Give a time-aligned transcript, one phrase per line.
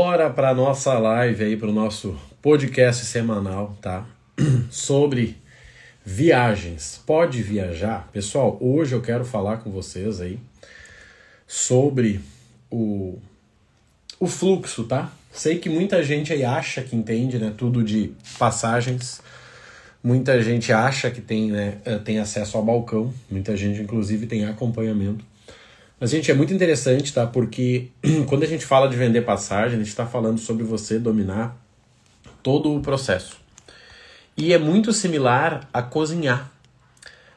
[0.00, 4.06] Bora para nossa live aí, para o nosso podcast semanal, tá?
[4.70, 5.36] Sobre
[6.04, 7.02] viagens.
[7.04, 8.08] Pode viajar?
[8.12, 10.38] Pessoal, hoje eu quero falar com vocês aí
[11.48, 12.20] sobre
[12.70, 13.18] o,
[14.20, 15.10] o fluxo, tá?
[15.32, 19.20] Sei que muita gente aí acha que entende, né, tudo de passagens.
[20.00, 23.12] Muita gente acha que tem, né, eh, tem acesso ao balcão.
[23.28, 25.24] Muita gente, inclusive, tem acompanhamento.
[26.00, 27.26] Mas, gente, é muito interessante, tá?
[27.26, 27.88] Porque
[28.28, 31.56] quando a gente fala de vender passagem, a gente está falando sobre você dominar
[32.42, 33.36] todo o processo.
[34.36, 36.52] E é muito similar a cozinhar.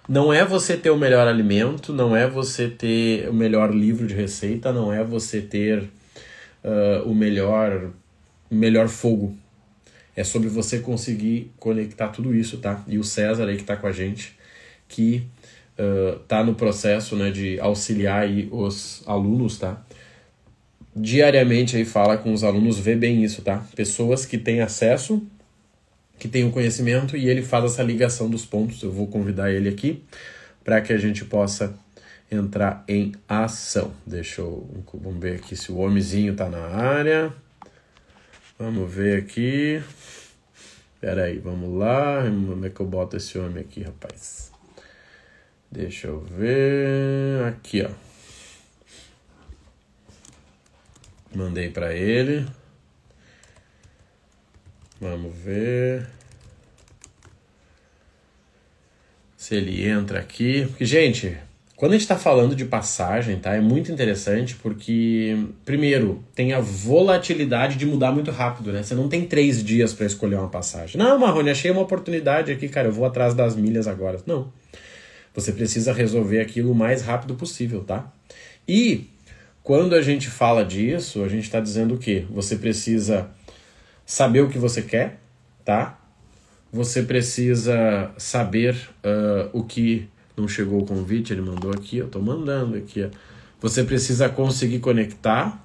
[0.07, 4.13] Não é você ter o melhor alimento, não é você ter o melhor livro de
[4.13, 5.89] receita, não é você ter
[6.63, 7.89] uh, o melhor,
[8.49, 9.35] melhor fogo.
[10.15, 12.83] É sobre você conseguir conectar tudo isso, tá?
[12.87, 14.37] E o César aí que tá com a gente,
[14.87, 15.25] que
[15.77, 19.83] uh, tá no processo né, de auxiliar aí os alunos, tá?
[20.95, 23.65] Diariamente aí fala com os alunos, vê bem isso, tá?
[23.75, 25.25] Pessoas que têm acesso,
[26.19, 28.81] que têm o conhecimento e ele faz essa ligação dos pontos.
[28.83, 30.03] Eu vou convidar ele aqui
[30.63, 31.73] para que a gente possa
[32.29, 33.91] entrar em ação.
[34.05, 37.33] Deixa eu vamos ver aqui se o homenzinho tá na área.
[38.59, 39.81] Vamos ver aqui.
[40.99, 42.23] Pera aí, vamos lá.
[42.23, 44.50] Como é que eu boto esse homem aqui, rapaz?
[45.71, 47.45] Deixa eu ver.
[47.47, 47.89] Aqui, ó.
[51.33, 52.45] Mandei para ele.
[54.99, 56.07] Vamos ver.
[59.37, 60.65] Se ele entra aqui.
[60.67, 61.37] Porque, gente,
[61.77, 63.55] quando a gente está falando de passagem, tá?
[63.55, 68.83] É muito interessante porque, primeiro, tem a volatilidade de mudar muito rápido, né?
[68.83, 71.01] Você não tem três dias para escolher uma passagem.
[71.01, 74.19] Não, Marrone, achei uma oportunidade aqui, cara, eu vou atrás das milhas agora.
[74.27, 74.51] Não.
[75.33, 78.11] Você precisa resolver aquilo o mais rápido possível, tá?
[78.67, 79.09] E
[79.63, 82.25] quando a gente fala disso, a gente está dizendo o quê?
[82.29, 83.29] Você precisa
[84.05, 85.19] saber o que você quer,
[85.63, 85.99] tá?
[86.71, 92.21] Você precisa saber uh, o que não chegou o convite, ele mandou aqui, eu estou
[92.21, 93.09] mandando aqui.
[93.59, 95.63] Você precisa conseguir conectar,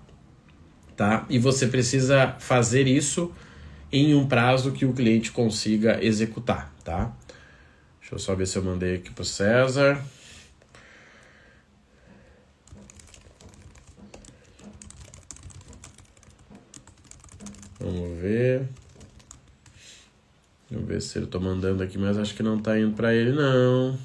[0.96, 1.24] tá?
[1.30, 3.32] E você precisa fazer isso
[3.90, 7.12] em um prazo que o cliente consiga executar, tá?
[8.06, 10.00] Deixa eu só ver se eu mandei aqui pro César.
[17.80, 18.68] Vamos ver.
[20.70, 23.32] Vamos ver se eu tô mandando aqui, mas acho que não tá indo para ele
[23.32, 23.98] não.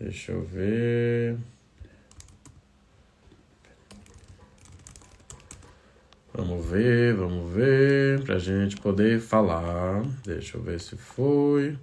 [0.00, 1.38] Deixa eu ver.
[6.32, 10.02] Vamos ver, vamos ver, pra gente poder falar.
[10.24, 11.76] Deixa eu ver se foi.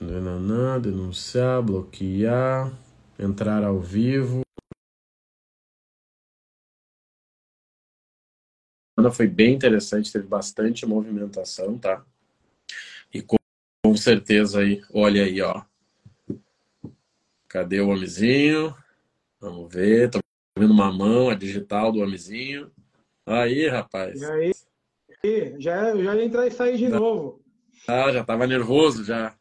[0.00, 2.72] Nananã, denunciar, bloquear,
[3.18, 4.42] entrar ao vivo.
[9.12, 12.04] Foi bem interessante, teve bastante movimentação, tá?
[13.14, 13.36] E com,
[13.96, 15.62] certeza aí, olha aí, ó.
[17.48, 18.74] Cadê o homenzinho?
[19.40, 20.18] Vamos ver, tô
[20.58, 22.70] vendo uma mão, a digital do homenzinho.
[23.24, 24.20] Aí, rapaz.
[24.20, 24.52] E aí?
[25.58, 27.42] Já, já ia entrar e sair de novo.
[27.86, 29.34] Ah, já tava nervoso já.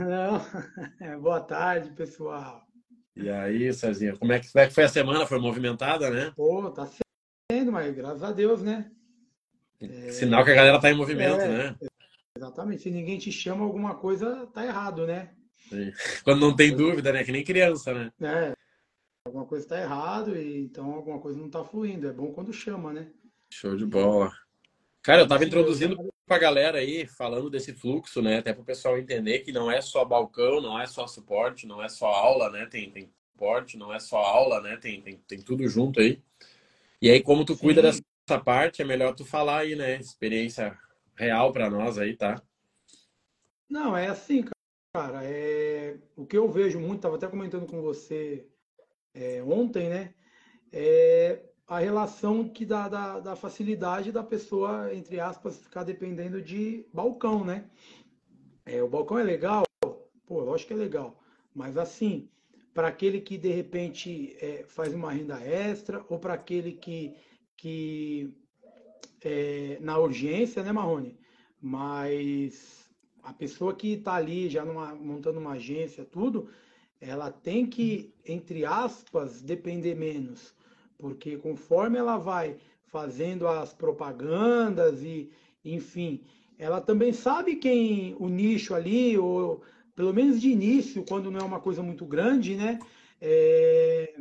[0.00, 0.40] Não.
[1.20, 2.66] Boa tarde, pessoal.
[3.14, 5.26] E aí, Cezinha, como é, que, como é que foi a semana?
[5.26, 6.32] Foi movimentada, né?
[6.36, 6.86] Pô, tá
[7.50, 8.90] sendo, mas graças a Deus, né?
[9.80, 10.10] É...
[10.10, 11.76] Sinal que a galera tá em movimento, é, né?
[12.36, 12.82] Exatamente.
[12.82, 15.30] Se ninguém te chama, alguma coisa tá errado, né?
[15.68, 15.92] Sim.
[16.24, 17.24] Quando não tem dúvida, né?
[17.24, 18.12] Que nem criança, né?
[18.20, 18.55] É,
[19.26, 22.08] alguma coisa está errado e então alguma coisa não está fluindo.
[22.08, 23.08] É bom quando chama, né?
[23.50, 24.32] Show de bola.
[25.02, 28.38] Cara, eu tava introduzindo pra galera aí, falando desse fluxo, né?
[28.38, 31.82] Até para o pessoal entender que não é só balcão, não é só suporte, não
[31.82, 32.66] é só aula, né?
[32.66, 34.76] Tem, tem suporte, não é só aula, né?
[34.76, 36.20] Tem, tem, tem tudo junto aí.
[37.00, 37.60] E aí, como tu Sim.
[37.60, 39.96] cuida dessa parte, é melhor tu falar aí, né?
[39.96, 40.76] Experiência
[41.14, 42.42] real para nós aí, tá?
[43.68, 44.44] Não, é assim,
[44.92, 45.20] cara.
[45.22, 45.98] É...
[46.16, 48.46] O que eu vejo muito, tava até comentando com você
[49.16, 50.14] é, ontem, né?
[50.72, 56.86] É a relação que dá da, da facilidade da pessoa, entre aspas, ficar dependendo de
[56.92, 57.68] balcão, né?
[58.64, 59.64] É, o balcão é legal?
[60.26, 61.20] Pô, lógico que é legal.
[61.54, 62.28] Mas assim,
[62.74, 67.16] para aquele que de repente é, faz uma renda extra, ou para aquele que,
[67.56, 68.32] que
[69.22, 71.18] é, na urgência, né, Marrone?
[71.60, 72.88] Mas
[73.22, 76.48] a pessoa que está ali já numa, montando uma agência, tudo,
[77.00, 80.54] ela tem que, entre aspas, depender menos,
[80.98, 82.56] porque conforme ela vai
[82.86, 85.30] fazendo as propagandas e,
[85.64, 86.22] enfim,
[86.58, 89.62] ela também sabe quem o nicho ali, ou
[89.94, 92.78] pelo menos de início, quando não é uma coisa muito grande, né?
[93.20, 94.14] É...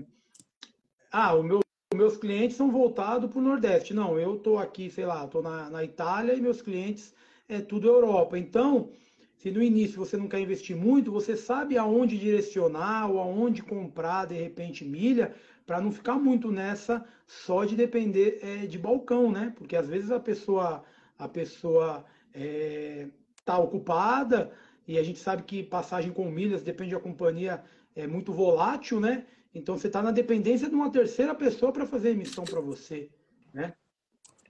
[1.11, 1.59] ah, o meu,
[1.93, 3.93] meus clientes são voltados para o Nordeste.
[3.93, 7.13] Não, eu estou aqui, sei lá, estou na, na Itália e meus clientes
[7.47, 8.37] é tudo Europa.
[8.37, 8.89] Então,
[9.37, 14.25] se no início você não quer investir muito, você sabe aonde direcionar ou aonde comprar
[14.25, 15.35] de repente milha
[15.65, 19.53] para não ficar muito nessa só de depender é, de balcão, né?
[19.55, 20.83] Porque às vezes a pessoa
[21.17, 23.07] a pessoa está é,
[23.43, 24.51] tá ocupada
[24.87, 27.63] e a gente sabe que passagem com milhas depende da companhia
[27.95, 29.25] é muito volátil, né?
[29.53, 33.09] Então você está na dependência de uma terceira pessoa para fazer emissão para você,
[33.53, 33.73] né?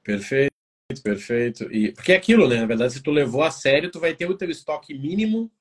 [0.03, 0.54] Perfeito.
[1.01, 1.71] Perfeito.
[1.71, 2.57] E, porque é aquilo, né?
[2.57, 5.51] Na verdade, se tu levou a sério, tu vai ter o teu estoque mínimo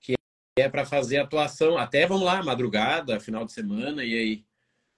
[0.00, 0.14] que
[0.58, 1.78] é para fazer a atuação.
[1.78, 4.44] Até, vamos lá, madrugada, final de semana, e aí?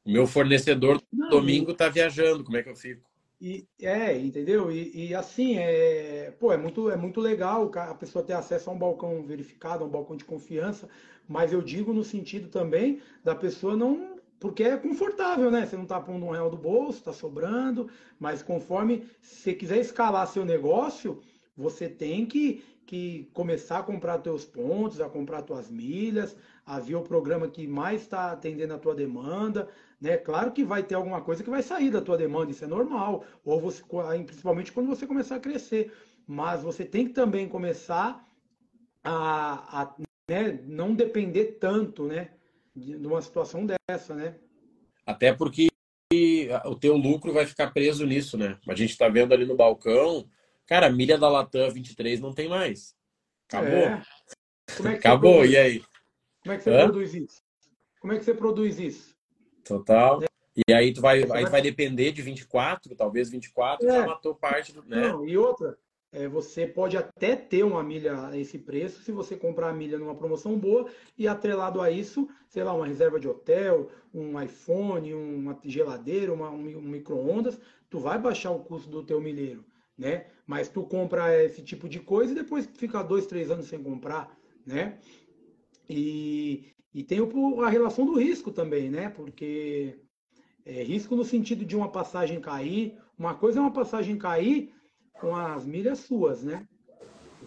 [0.04, 3.10] O meu fornecedor Não, domingo tá viajando, como é que eu fico?
[3.40, 4.70] E, é, entendeu?
[4.70, 8.72] E, e, assim, é, pô, é muito, é muito legal a pessoa ter acesso a
[8.72, 10.88] um balcão verificado, a um balcão de confiança,
[11.26, 14.09] mas eu digo no sentido também da pessoa não
[14.40, 15.66] porque é confortável, né?
[15.66, 20.26] Você não está pondo um real do bolso, está sobrando, mas conforme você quiser escalar
[20.26, 21.20] seu negócio,
[21.54, 26.34] você tem que, que começar a comprar teus pontos, a comprar tuas milhas,
[26.64, 29.68] a ver o programa que mais está atendendo a tua demanda,
[30.00, 30.16] né?
[30.16, 33.24] Claro que vai ter alguma coisa que vai sair da tua demanda, isso é normal,
[33.44, 33.82] ou você,
[34.24, 35.92] principalmente quando você começar a crescer,
[36.26, 38.26] mas você tem que também começar
[39.04, 39.94] a, a
[40.30, 42.30] né, não depender tanto, né?
[42.74, 44.36] De uma situação dessa, né?
[45.06, 45.68] Até porque
[46.64, 48.58] o teu lucro vai ficar preso nisso, né?
[48.68, 50.28] A gente está vendo ali no balcão,
[50.66, 52.94] cara, a milha da Latam 23 não tem mais.
[53.48, 53.78] Acabou.
[53.78, 54.02] É.
[54.84, 55.82] É Acabou, e aí?
[56.42, 56.84] Como é que você Hã?
[56.84, 57.42] produz isso?
[58.00, 59.16] Como é que você produz isso?
[59.64, 60.22] Total.
[60.22, 60.26] É.
[60.68, 63.92] E aí tu vai, aí vai depender de 24, talvez 24, é.
[63.92, 64.82] já matou parte do.
[64.82, 65.08] Né?
[65.08, 65.78] Não, e outra,
[66.12, 69.98] é, você pode até ter uma milha a esse preço se você comprar a milha
[69.98, 75.14] numa promoção boa e atrelado a isso, sei lá, uma reserva de hotel, um iPhone,
[75.14, 79.64] uma geladeira, uma, um, um micro-ondas, tu vai baixar o custo do teu milheiro,
[79.96, 80.26] né?
[80.44, 84.36] Mas tu compra esse tipo de coisa e depois fica dois, três anos sem comprar,
[84.66, 84.98] né?
[85.88, 87.20] E, e tem
[87.64, 89.10] a relação do risco também, né?
[89.10, 89.96] Porque
[90.64, 94.72] é, risco no sentido de uma passagem cair, uma coisa é uma passagem cair
[95.20, 96.66] com as milhas suas, né?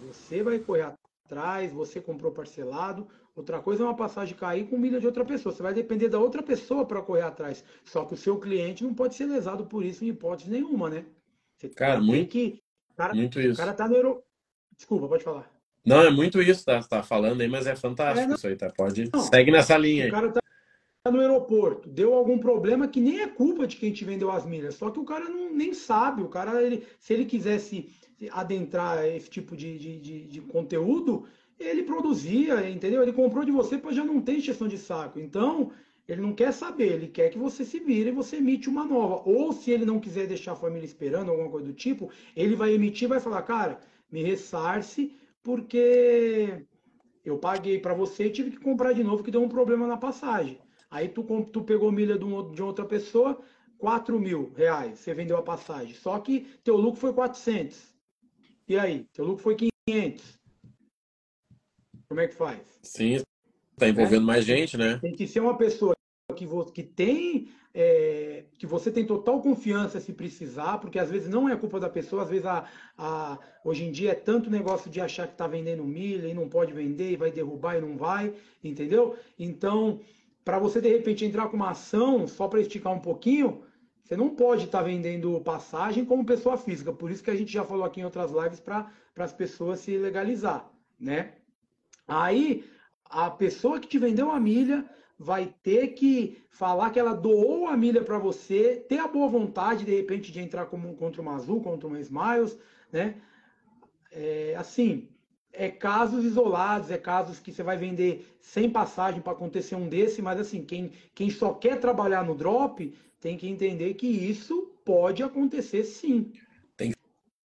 [0.07, 0.93] Você vai correr
[1.25, 3.07] atrás, você comprou parcelado.
[3.35, 5.53] Outra coisa é uma passagem cair com milha de outra pessoa.
[5.53, 7.63] Você vai depender da outra pessoa para correr atrás.
[7.83, 11.05] Só que o seu cliente não pode ser lesado por isso em hipótese nenhuma, né?
[11.57, 12.61] Você cara, muito, que,
[12.95, 13.53] cara, muito isso.
[13.53, 14.23] O cara tá no aero...
[14.75, 15.51] Desculpa, pode falar.
[15.85, 18.71] Não, é muito isso, tá, tá falando aí, mas é fantástico é, isso aí, tá?
[18.71, 19.09] Pode.
[19.11, 20.09] Não, Segue nessa linha aí.
[20.09, 20.42] O cara tá
[21.11, 24.75] no aeroporto, deu algum problema que nem é culpa de quem te vendeu as milhas,
[24.75, 27.89] só que o cara não, nem sabe, o cara, ele, se ele quisesse
[28.31, 31.25] adentrar esse tipo de, de, de, de conteúdo,
[31.59, 33.01] ele produzia, entendeu?
[33.01, 35.19] Ele comprou de você para já não ter injeção de saco.
[35.19, 35.71] Então,
[36.07, 39.29] ele não quer saber, ele quer que você se vire e você emite uma nova.
[39.29, 42.73] Ou se ele não quiser deixar a família esperando, alguma coisa do tipo, ele vai
[42.73, 46.65] emitir vai falar, cara, me ressarce, porque
[47.25, 49.97] eu paguei para você e tive que comprar de novo que deu um problema na
[49.97, 50.62] passagem.
[50.93, 53.41] Aí tu, tu pegou milha de, um, de outra pessoa,
[53.79, 55.95] 4 mil reais, você vendeu a passagem.
[55.95, 57.81] Só que teu lucro foi 400.
[58.67, 59.07] E aí?
[59.11, 59.57] Teu lucro foi
[59.87, 60.39] 500.
[62.07, 62.61] Como é que faz?
[62.83, 63.23] Sim,
[63.71, 64.25] está envolvendo é?
[64.25, 64.99] mais gente, né?
[64.99, 65.95] Tem que ser uma pessoa
[66.35, 71.50] que, que tem é, que você tem total confiança se precisar, porque às vezes não
[71.50, 75.01] é culpa da pessoa, às vezes a, a, hoje em dia é tanto negócio de
[75.01, 78.31] achar que está vendendo milha e não pode vender e vai derrubar e não vai,
[78.63, 79.17] entendeu?
[79.39, 80.00] Então,
[80.43, 83.63] para você de repente entrar com uma ação só para esticar um pouquinho,
[84.03, 86.91] você não pode estar tá vendendo passagem como pessoa física.
[86.91, 89.97] Por isso que a gente já falou aqui em outras lives para as pessoas se
[89.97, 90.69] legalizar,
[91.00, 91.35] né?
[92.07, 92.65] Aí
[93.05, 94.85] a pessoa que te vendeu a milha
[95.17, 99.85] vai ter que falar que ela doou a milha para você, ter a boa vontade
[99.85, 102.57] de repente de entrar como, contra uma Azul, contra uma Smiles,
[102.91, 103.15] né?
[104.12, 105.09] É, assim,
[105.53, 110.22] é casos isolados, é casos que você vai vender sem passagem para acontecer um desse,
[110.22, 115.22] mas assim, quem, quem só quer trabalhar no drop tem que entender que isso pode
[115.22, 116.33] acontecer sim.
[116.75, 116.98] Tem que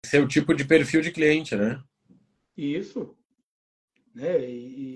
[0.05, 1.81] ser o tipo de perfil de cliente, né?
[2.55, 3.15] Isso.
[4.13, 4.48] Né?
[4.48, 4.93] E,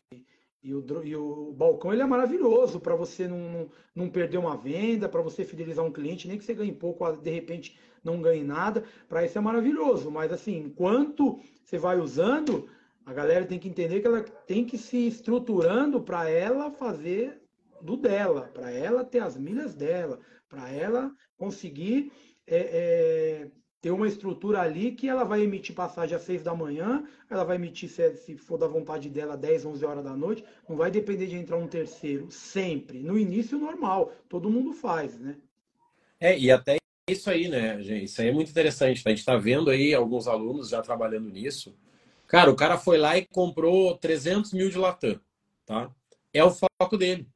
[0.61, 4.57] e, o, e o balcão ele é maravilhoso para você não, não, não, perder uma
[4.57, 8.43] venda, para você fidelizar um cliente, nem que você ganhe pouco, de repente não ganhe
[8.43, 10.11] nada, para isso é maravilhoso.
[10.11, 12.69] Mas assim, enquanto você vai usando,
[13.07, 17.41] a galera tem que entender que ela tem que se estruturando para ela fazer
[17.81, 22.11] do dela, para ela ter as milhas dela, para ela conseguir
[22.45, 23.47] é, é,
[23.79, 27.55] ter uma estrutura ali que ela vai emitir passagem às 6 da manhã, ela vai
[27.55, 31.37] emitir, se for da vontade dela, 10, 11 horas da noite, não vai depender de
[31.37, 33.01] entrar um terceiro, sempre.
[33.01, 35.37] No início, normal, todo mundo faz, né?
[36.19, 36.75] É, e até
[37.09, 38.03] isso aí, né, gente?
[38.03, 39.01] Isso aí é muito interessante.
[39.01, 39.09] Tá?
[39.09, 41.73] A gente está vendo aí alguns alunos já trabalhando nisso.
[42.27, 45.19] Cara, o cara foi lá e comprou 300 mil de Latam,
[45.65, 45.89] tá?
[46.33, 47.27] É o foco dele.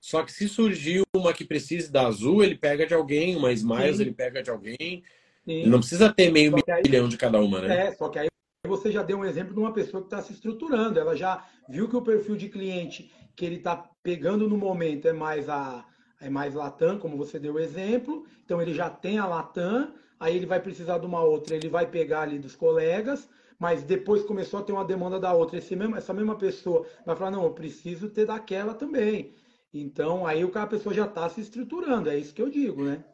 [0.00, 3.98] Só que se surgir uma que precise da Azul, ele pega de alguém, uma Smiles,
[3.98, 4.02] Sim.
[4.02, 5.04] ele pega de alguém.
[5.44, 5.60] Sim.
[5.60, 7.88] Ele não precisa ter meio milhão de cada uma, né?
[7.88, 8.28] É, só que aí
[8.66, 10.98] você já deu um exemplo de uma pessoa que está se estruturando.
[10.98, 15.12] Ela já viu que o perfil de cliente que ele está pegando no momento é
[15.12, 15.84] mais a
[16.20, 18.26] é mais Latam, como você deu o exemplo.
[18.44, 21.86] Então ele já tem a Latam, aí ele vai precisar de uma outra, ele vai
[21.86, 23.28] pegar ali dos colegas,
[23.60, 25.58] mas depois começou a ter uma demanda da outra.
[25.58, 29.34] Esse mesmo, essa mesma pessoa vai falar, não, eu preciso ter daquela também.
[29.72, 32.82] Então aí o cara, a pessoa já está se estruturando, é isso que eu digo,
[32.82, 33.04] né?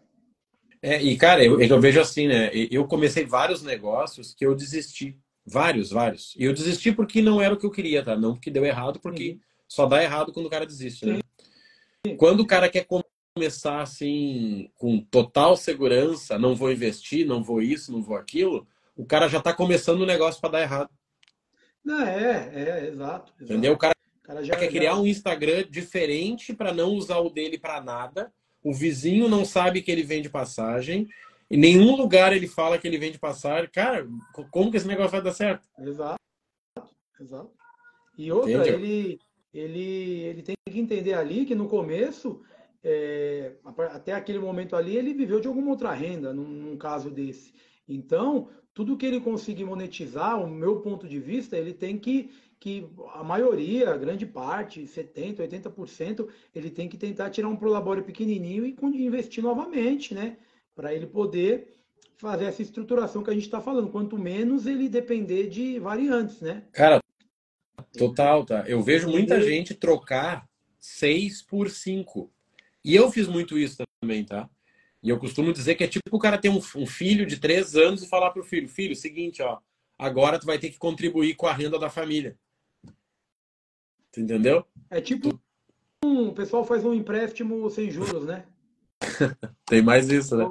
[0.81, 2.51] É, e cara, eu, eu vejo assim, né?
[2.71, 5.19] Eu comecei vários negócios que eu desisti.
[5.45, 6.35] Vários, vários.
[6.37, 8.17] E eu desisti porque não era o que eu queria, tá?
[8.17, 9.41] Não porque deu errado, porque Sim.
[9.69, 11.19] só dá errado quando o cara desiste, né?
[12.17, 12.87] Quando o cara quer
[13.35, 19.05] começar assim, com total segurança, não vou investir, não vou isso, não vou aquilo, o
[19.05, 20.91] cara já está começando o negócio para dar errado.
[21.85, 23.33] Não, é, é, exato.
[23.35, 23.35] exato.
[23.41, 23.75] Entendeu?
[23.75, 24.97] O cara, o cara já, quer criar já...
[24.97, 28.33] um Instagram diferente para não usar o dele para nada.
[28.63, 31.07] O vizinho não sabe que ele vende passagem.
[31.49, 33.71] Em nenhum lugar ele fala que ele vende passagem.
[33.71, 34.09] Cara,
[34.51, 35.69] como que esse negócio vai dar certo?
[35.79, 36.19] Exato,
[37.21, 37.53] exato.
[38.19, 38.75] E outra, Entendeu?
[38.81, 39.21] ele
[39.57, 42.43] ele, ele tem que entender ali que no começo,
[42.85, 43.53] é,
[43.91, 47.55] até aquele momento ali, ele viveu de alguma outra renda, num, num caso desse.
[47.89, 52.89] Então, tudo que ele conseguir monetizar, o meu ponto de vista, ele tem que, que
[53.15, 58.67] a maioria, a grande parte, 70%, 80%, ele tem que tentar tirar um prolabore pequenininho
[58.67, 60.37] e investir novamente, né?
[60.75, 61.69] Para ele poder
[62.19, 63.91] fazer essa estruturação que a gente está falando.
[63.91, 66.65] Quanto menos ele depender de variantes, né?
[66.73, 67.01] Cara,
[67.97, 68.65] Total, tá?
[68.67, 70.47] Eu vejo muita gente trocar
[70.79, 72.31] 6 por 5.
[72.85, 74.49] E eu fiz muito isso também, tá?
[75.07, 77.77] E eu costumo dizer que é tipo o cara ter um, um filho de 3
[77.77, 79.61] anos e falar pro filho, filho, seguinte, ó,
[79.97, 82.37] agora tu vai ter que contribuir com a renda da família.
[84.11, 84.65] Tu entendeu?
[84.91, 85.41] É tipo
[86.05, 88.47] um, o pessoal faz um empréstimo sem juros, né?
[89.65, 90.51] Tem mais isso, né?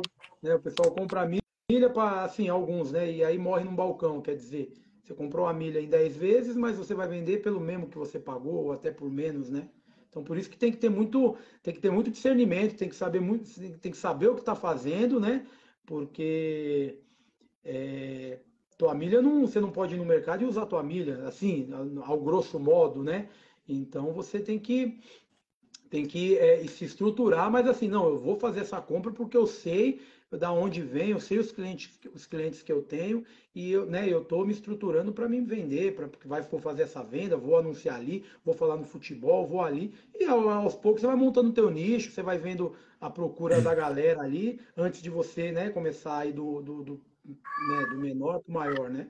[0.54, 3.12] O pessoal compra a milha para, assim, alguns, né?
[3.12, 4.72] E aí morre num balcão, quer dizer,
[5.04, 8.18] você comprou a milha em 10 vezes, mas você vai vender pelo mesmo que você
[8.18, 9.68] pagou, ou até por menos, né?
[10.16, 12.96] Então por isso que tem que ter muito, tem que ter muito discernimento, tem que
[12.96, 15.46] saber muito, tem que saber o que está fazendo, né?
[15.86, 17.02] Porque
[17.62, 18.40] é,
[18.78, 21.68] tua milha não, você não pode ir no mercado e usar tua milha, assim,
[22.06, 23.28] ao grosso modo, né?
[23.68, 25.02] Então você tem que
[25.90, 29.46] tem que é, se estruturar, mas assim, não, eu vou fazer essa compra porque eu
[29.46, 30.00] sei
[30.36, 33.24] da onde vem, eu sei os clientes, os clientes que eu tenho
[33.54, 37.04] e eu, né, estou me estruturando para me vender, para que vai for fazer essa
[37.04, 41.16] venda, vou anunciar ali, vou falar no futebol, vou ali e aos poucos você vai
[41.16, 45.52] montando o teu nicho, você vai vendo a procura da galera ali antes de você,
[45.52, 49.08] né, começar aí do, do, do, né, do menor para o maior, né?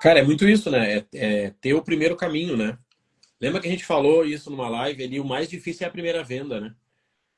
[0.00, 0.98] Cara, é muito isso, né?
[0.98, 2.78] É, é, ter o primeiro caminho, né?
[3.40, 5.20] Lembra que a gente falou isso numa live ali?
[5.20, 6.74] O mais difícil é a primeira venda, né?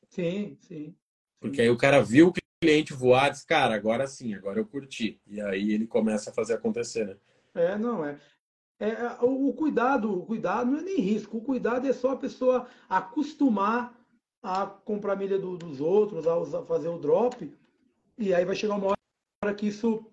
[0.09, 0.95] Sim, sim.
[1.41, 5.19] Porque aí o cara viu o cliente voar, diz, cara, agora sim, agora eu curti.
[5.27, 7.17] E aí ele começa a fazer acontecer, né?
[7.55, 8.21] É, não, é.
[8.79, 12.17] é, é o, cuidado, o cuidado não é nem risco, o cuidado é só a
[12.17, 13.99] pessoa acostumar
[14.43, 17.53] a comprar milha do, dos outros, a usar, fazer o drop,
[18.17, 18.95] e aí vai chegar uma
[19.43, 20.07] hora que isso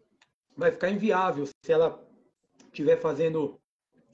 [0.55, 1.45] vai ficar inviável.
[1.45, 2.03] Se ela
[2.67, 3.59] estiver fazendo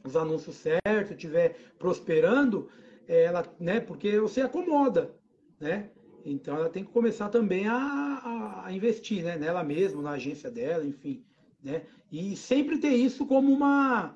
[0.04, 2.70] os anúncios certos, estiver prosperando,
[3.08, 5.16] ela, né, porque você acomoda,
[5.60, 5.90] né?
[6.26, 10.86] Então ela tem que começar também a, a, investir né, nela mesma, na agência dela,
[10.86, 11.24] enfim.
[11.62, 11.84] Né?
[12.12, 14.16] E sempre ter isso como uma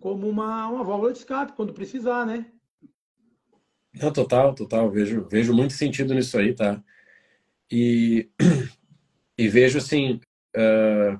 [0.00, 2.46] como uma, uma válvula de escape quando precisar, né?
[4.00, 4.90] Não, total, total.
[4.90, 6.82] Vejo, vejo muito sentido nisso aí, tá?
[7.70, 8.28] E,
[9.36, 10.20] e vejo assim,
[10.54, 11.18] uh,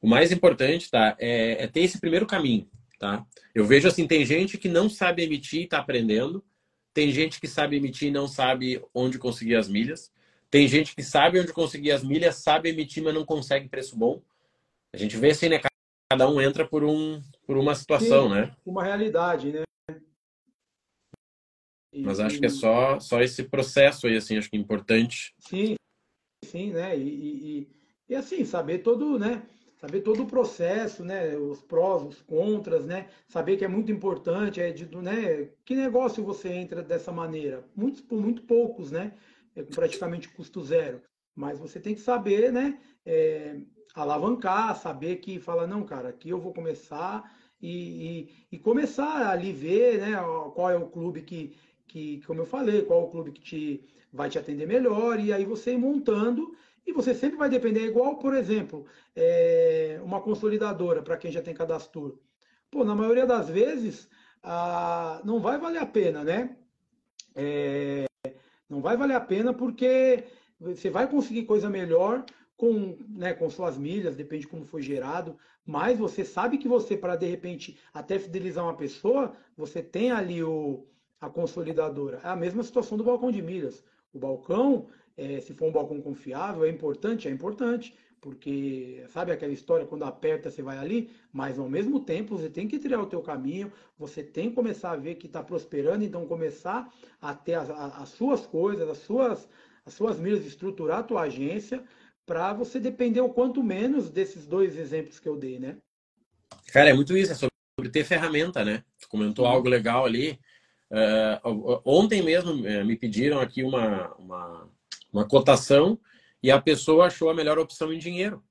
[0.00, 1.16] o mais importante, tá?
[1.18, 3.24] É, é, ter esse primeiro caminho, tá?
[3.54, 6.42] Eu vejo assim, tem gente que não sabe emitir e tá aprendendo,
[6.94, 10.12] tem gente que sabe emitir e não sabe onde conseguir as milhas.
[10.48, 14.22] Tem gente que sabe onde conseguir as milhas, sabe emitir, mas não consegue preço bom.
[14.92, 15.60] A gente vê assim, né?
[16.08, 18.56] Cada um entra por, um, por uma situação, Sim, né?
[18.64, 19.64] Uma realidade, né?
[21.92, 25.34] E, mas acho que é só, só esse processo aí, assim, acho que é importante.
[25.40, 25.74] Sim,
[26.44, 26.96] sim, né?
[26.96, 27.68] E, e,
[28.08, 29.42] e assim, saber todo, né?
[29.84, 34.58] Saber todo o processo, né, os prós, os contras, né, saber que é muito importante,
[34.58, 37.62] é de, né, que negócio você entra dessa maneira?
[37.76, 39.12] Muitos por muito poucos, né,
[39.54, 41.02] é praticamente custo zero.
[41.36, 42.78] mas você tem que saber, né?
[43.04, 43.56] É,
[43.94, 47.28] alavancar, saber que fala, não, cara, aqui eu vou começar
[47.60, 47.72] e,
[48.06, 50.12] e, e, começar ali ver, né,
[50.54, 51.56] qual é o clube que,
[51.88, 55.44] que, como eu falei, qual o clube que te, vai te atender melhor, e aí
[55.44, 56.54] você ir montando,
[56.86, 61.54] e você sempre vai depender, igual, por exemplo, é, uma consolidadora, para quem já tem
[61.54, 62.20] cadastro.
[62.70, 64.08] Pô, na maioria das vezes,
[64.42, 66.56] a, não vai valer a pena, né?
[67.34, 68.04] É,
[68.68, 70.24] não vai valer a pena porque
[70.60, 72.24] você vai conseguir coisa melhor
[72.56, 75.36] com, né, com suas milhas, depende de como foi gerado,
[75.66, 80.42] mas você sabe que você, para de repente até fidelizar uma pessoa, você tem ali
[80.42, 80.86] o,
[81.20, 82.20] a consolidadora.
[82.22, 83.82] É a mesma situação do balcão de milhas.
[84.12, 84.86] O balcão,
[85.16, 87.28] é, se for um balcão confiável, é importante?
[87.28, 92.36] É importante, porque sabe aquela história, quando aperta você vai ali, mas ao mesmo tempo
[92.36, 95.42] você tem que trilhar o teu caminho, você tem que começar a ver que está
[95.42, 99.48] prosperando, então começar a ter as, as suas coisas, as suas,
[99.84, 101.84] as suas milhas, estruturar a tua agência,
[102.26, 105.76] para você depender o quanto menos desses dois exemplos que eu dei, né?
[106.72, 108.82] Cara, é muito isso, é sobre ter ferramenta, né?
[109.00, 110.38] Tu comentou algo legal ali.
[110.90, 114.70] Uh, ontem mesmo uh, me pediram aqui uma, uma,
[115.14, 115.98] uma cotação
[116.42, 118.42] e a pessoa achou a melhor opção em dinheiro.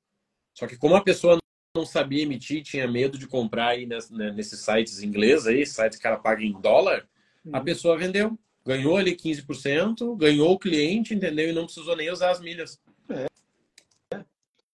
[0.54, 1.38] Só que como a pessoa
[1.76, 4.00] não sabia emitir, tinha medo de comprar aí né,
[4.34, 7.08] nesses sites ingleses aí, sites que ela paga em dólar,
[7.52, 7.64] a uhum.
[7.64, 8.38] pessoa vendeu.
[8.66, 11.50] Ganhou ali 15%, ganhou o cliente, entendeu?
[11.50, 12.80] E não precisou nem usar as milhas.
[13.10, 14.24] É.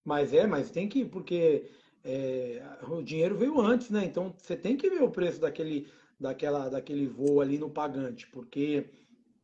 [0.06, 1.72] Mas é, mas tem que, porque
[2.04, 4.06] é, o dinheiro veio antes, né?
[4.06, 5.88] Então você tem que ver o preço daquele,
[6.20, 8.86] daquela, daquele voo ali no pagante, porque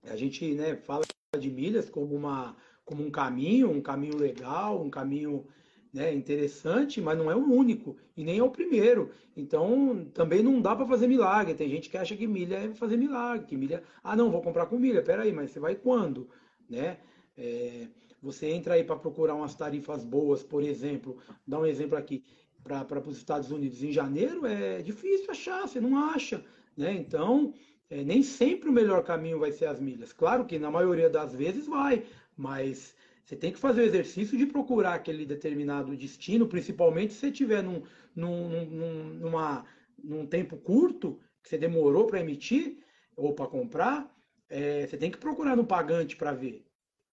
[0.03, 1.03] a gente né, fala
[1.37, 5.45] de milhas como, uma, como um caminho, um caminho legal, um caminho
[5.93, 9.11] né, interessante, mas não é o único e nem é o primeiro.
[9.35, 11.53] Então também não dá para fazer milagre.
[11.53, 14.65] Tem gente que acha que milha é fazer milagre, que milha, ah não, vou comprar
[14.65, 15.01] com milha.
[15.01, 16.29] Peraí, mas você vai quando,
[16.69, 16.97] né?
[17.37, 17.87] É,
[18.21, 22.23] você entra aí para procurar umas tarifas boas, por exemplo, dá um exemplo aqui,
[22.63, 26.43] para os Estados Unidos em janeiro, é difícil achar, você não acha.
[26.75, 26.93] Né?
[26.93, 27.53] Então,
[27.89, 30.11] é, nem sempre o melhor caminho vai ser as milhas.
[30.11, 32.03] Claro que na maioria das vezes vai,
[32.35, 37.27] mas você tem que fazer o exercício de procurar aquele determinado destino, principalmente se você
[37.27, 37.81] estiver num,
[38.15, 39.65] num, num, numa,
[40.03, 42.77] num tempo curto, que você demorou para emitir
[43.15, 44.11] ou para comprar,
[44.49, 46.65] é, você tem que procurar no pagante para ver.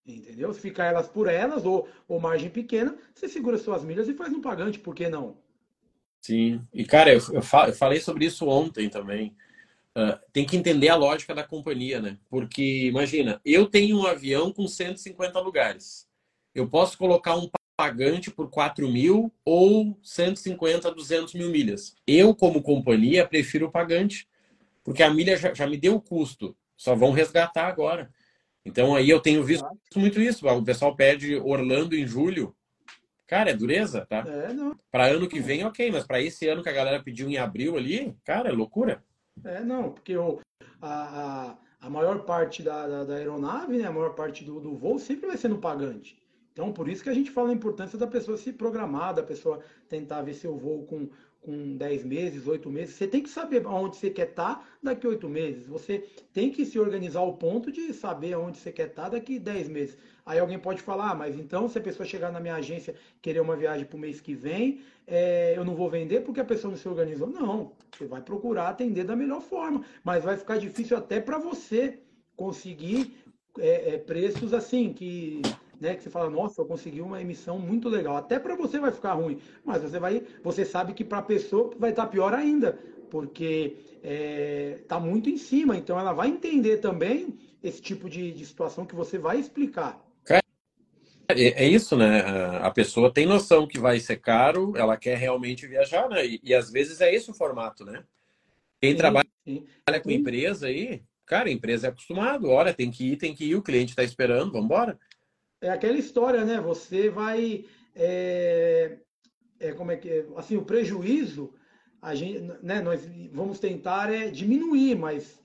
[0.06, 0.52] Entendeu?
[0.52, 4.32] Se ficar elas por elas, ou, ou margem pequena, você segura suas milhas e faz
[4.32, 5.38] no pagante, por que não?
[6.20, 9.34] Sim, e cara, eu, eu, falei sobre isso ontem também.
[9.96, 12.18] Uh, tem que entender a lógica da companhia, né?
[12.30, 16.08] Porque, imagina, eu tenho um avião com 150 lugares.
[16.54, 21.94] Eu posso colocar um pagante por 4 mil ou 150, 200 mil milhas.
[22.06, 24.28] Eu, como companhia, prefiro o pagante,
[24.84, 26.56] porque a milha já, já me deu o custo.
[26.76, 28.10] Só vão resgatar agora.
[28.64, 30.46] Então aí eu tenho visto muito isso.
[30.46, 32.54] O pessoal pede Orlando em julho.
[33.26, 34.24] Cara, é dureza, tá?
[34.26, 34.48] É,
[34.90, 37.76] para ano que vem, ok, mas para esse ano que a galera pediu em abril
[37.76, 39.02] ali, cara, é loucura.
[39.44, 40.40] É, não, porque o,
[40.80, 44.74] a, a, a maior parte da, da, da, aeronave, né, a maior parte do, do
[44.76, 46.20] voo sempre vai ser no pagante.
[46.52, 49.60] Então, por isso que a gente fala a importância da pessoa se programar, da pessoa
[49.88, 51.08] tentar ver seu voo com,
[51.42, 52.94] com 10 meses, 8 meses.
[52.94, 55.66] Você tem que saber aonde você quer estar tá daqui a 8 meses.
[55.66, 59.36] Você tem que se organizar ao ponto de saber aonde você quer estar tá daqui
[59.36, 59.98] a 10 meses.
[60.24, 63.40] Aí alguém pode falar, ah, mas então se a pessoa chegar na minha agência querer
[63.40, 66.70] uma viagem para o mês que vem, é, eu não vou vender porque a pessoa
[66.70, 67.26] não se organizou.
[67.26, 71.98] Não, você vai procurar atender da melhor forma, mas vai ficar difícil até para você
[72.36, 73.16] conseguir
[73.58, 75.42] é, é, preços assim que
[75.82, 78.16] né, que você fala, nossa, eu consegui uma emissão muito legal.
[78.16, 81.74] Até para você vai ficar ruim, mas você vai, você sabe que para a pessoa
[81.76, 82.78] vai estar tá pior ainda,
[83.10, 83.76] porque
[84.80, 85.76] está é, muito em cima.
[85.76, 90.00] Então ela vai entender também esse tipo de, de situação que você vai explicar.
[90.28, 92.20] É, é isso, né?
[92.60, 96.24] A pessoa tem noção que vai ser caro, ela quer realmente viajar, né?
[96.24, 98.04] E, e às vezes é esse o formato, né?
[98.80, 99.66] Quem sim, trabalha sim.
[100.04, 103.56] com empresa aí, cara, a empresa é acostumado, olha, tem que ir, tem que ir,
[103.56, 104.96] o cliente está esperando, vamos embora
[105.62, 106.60] é aquela história, né?
[106.60, 107.64] Você vai.
[107.94, 108.98] É,
[109.60, 110.26] é, como é que é?
[110.36, 111.54] Assim, o prejuízo,
[112.00, 115.40] a gente, né, nós vamos tentar é, diminuir, mas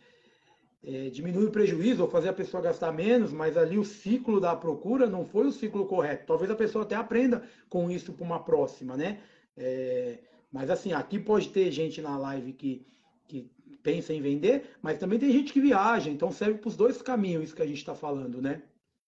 [0.84, 4.56] é, diminuir o prejuízo ou fazer a pessoa gastar menos, mas ali o ciclo da
[4.56, 6.26] procura não foi o ciclo correto.
[6.26, 9.20] Talvez a pessoa até aprenda com isso para uma próxima, né?
[9.56, 10.18] É,
[10.52, 12.88] mas assim, aqui pode ter gente na live que,
[13.28, 13.52] que
[13.84, 17.44] pensa em vender, mas também tem gente que viaja, então serve para os dois caminhos
[17.44, 18.64] isso que a gente está falando, né?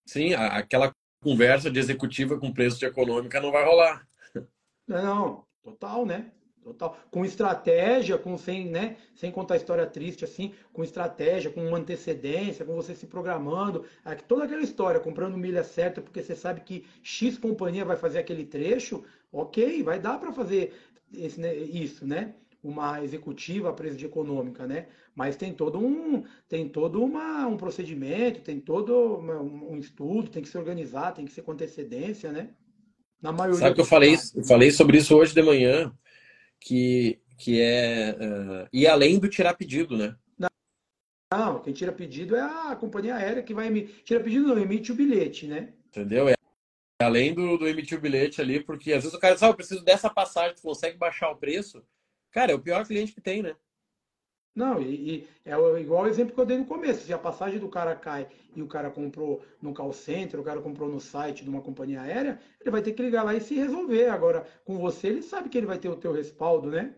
[0.06, 4.08] Sim, aquela conversa de executiva com preço de econômica não vai rolar.
[4.88, 6.32] Não, total, né?
[6.64, 6.98] total.
[7.12, 12.66] Com estratégia, com sem, né, sem contar história triste assim, com estratégia, com uma antecedência,
[12.66, 13.86] com você se programando,
[14.28, 18.46] toda aquela história, comprando milha certa, porque você sabe que X companhia vai fazer aquele
[18.46, 20.74] trecho, ok, vai dar para fazer
[21.14, 22.34] esse, né, isso, né?
[22.62, 24.88] Uma executiva, a preço de econômica, né?
[25.16, 30.44] Mas tem todo um, tem todo uma, um procedimento, tem todo uma, um estudo, tem
[30.44, 32.50] que se organizar, tem que ser com antecedência, né?
[33.22, 33.60] Na maioria.
[33.60, 35.92] Sabe que eu falei, eu falei sobre isso hoje de manhã,
[36.60, 40.16] que, que é uh, ir além do tirar pedido, né?
[41.32, 44.04] Não, quem tira pedido é a companhia aérea que vai emitir.
[44.04, 45.74] Tira pedido não, emite o bilhete, né?
[45.88, 46.28] Entendeu?
[46.28, 46.34] É
[47.02, 49.54] além do, do emitir o bilhete ali, porque às vezes o cara diz, ah, eu
[49.54, 51.84] preciso dessa passagem, tu consegue baixar o preço.
[52.32, 53.56] Cara, é o pior cliente que tem, né?
[54.56, 57.06] Não, e, e, é igual o exemplo que eu dei no começo.
[57.06, 60.60] Se a passagem do cara cai e o cara comprou no call center, o cara
[60.60, 63.56] comprou no site de uma companhia aérea, ele vai ter que ligar lá e se
[63.56, 64.08] resolver.
[64.08, 66.94] Agora, com você, ele sabe que ele vai ter o teu respaldo, né?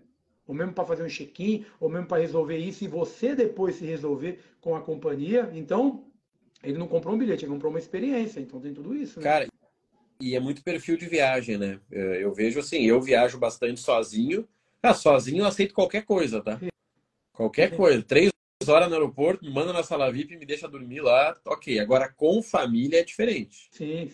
[0.48, 3.86] Ou mesmo para fazer um check-in, ou mesmo para resolver isso, e você depois se
[3.86, 5.52] resolver com a companhia.
[5.54, 6.06] Então,
[6.64, 8.40] ele não comprou um bilhete, ele comprou uma experiência.
[8.40, 9.20] Então tem tudo isso.
[9.20, 9.24] Né?
[9.24, 9.48] Cara,
[10.20, 11.80] e é muito perfil de viagem, né?
[11.92, 14.48] Eu vejo assim, eu viajo bastante sozinho.
[14.84, 16.60] Ah, sozinho eu aceito qualquer coisa, tá?
[17.34, 18.02] Qualquer coisa.
[18.04, 18.32] Três
[18.68, 21.80] horas no aeroporto, me manda na sala VIP, me deixa dormir lá, ok.
[21.80, 23.70] Agora, com família é diferente.
[23.72, 24.12] Sim,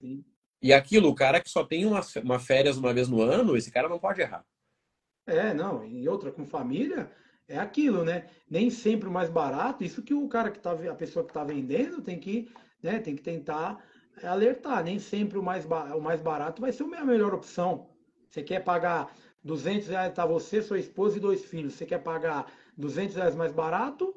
[0.00, 0.24] sim.
[0.60, 3.70] E aquilo, o cara que só tem uma, uma férias uma vez no ano, esse
[3.70, 4.44] cara não pode errar.
[5.26, 5.84] É, não.
[5.84, 7.10] E outra, com família,
[7.48, 8.28] é aquilo, né?
[8.48, 9.82] Nem sempre o mais barato.
[9.82, 12.48] Isso que o cara que tá, a pessoa que está vendendo tem que,
[12.82, 13.84] né, tem que tentar
[14.22, 14.84] alertar.
[14.84, 17.88] Nem sempre o mais, o mais barato vai ser a melhor opção.
[18.30, 21.74] Você quer pagar 200 reais tá você, sua esposa e dois filhos.
[21.74, 24.14] Você quer pagar 200 reais mais barato?